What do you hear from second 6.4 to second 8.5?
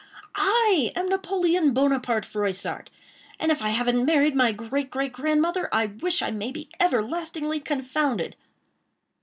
be everlastingly confounded!"